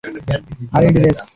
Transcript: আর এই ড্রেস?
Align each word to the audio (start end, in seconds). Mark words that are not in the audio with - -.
আর 0.73 0.81
এই 0.87 0.91
ড্রেস? 0.95 1.21